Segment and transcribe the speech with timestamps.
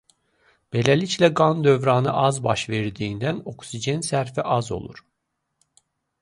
[0.75, 5.05] Beləliklə qan dövranı az baş verdiyindən oksigen sərfi az olur.